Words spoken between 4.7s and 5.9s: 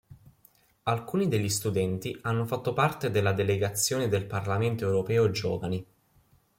Europeo Giovani.